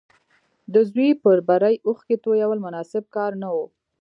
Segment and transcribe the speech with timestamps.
[0.73, 3.57] د زوی پر بري اوښکې تويول مناسب کار نه و